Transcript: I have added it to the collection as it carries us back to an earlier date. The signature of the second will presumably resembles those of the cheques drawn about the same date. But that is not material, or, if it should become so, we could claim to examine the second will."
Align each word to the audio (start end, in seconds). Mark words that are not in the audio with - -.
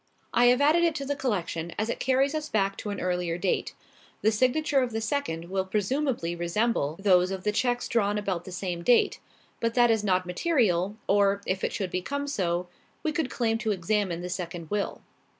I 0.33 0.45
have 0.45 0.61
added 0.61 0.83
it 0.83 0.95
to 0.95 1.05
the 1.05 1.15
collection 1.15 1.73
as 1.77 1.87
it 1.87 1.99
carries 1.99 2.33
us 2.33 2.49
back 2.49 2.75
to 2.77 2.89
an 2.89 2.99
earlier 2.99 3.37
date. 3.37 3.75
The 4.23 4.31
signature 4.31 4.79
of 4.81 4.93
the 4.93 4.99
second 4.99 5.51
will 5.51 5.63
presumably 5.63 6.35
resembles 6.35 6.97
those 7.03 7.29
of 7.29 7.43
the 7.43 7.51
cheques 7.51 7.87
drawn 7.87 8.17
about 8.17 8.45
the 8.45 8.51
same 8.51 8.81
date. 8.81 9.19
But 9.59 9.75
that 9.75 9.91
is 9.91 10.03
not 10.03 10.25
material, 10.25 10.97
or, 11.05 11.41
if 11.45 11.63
it 11.63 11.71
should 11.71 11.91
become 11.91 12.25
so, 12.25 12.67
we 13.03 13.11
could 13.11 13.29
claim 13.29 13.59
to 13.59 13.69
examine 13.71 14.21
the 14.23 14.29
second 14.29 14.71
will." 14.71 15.03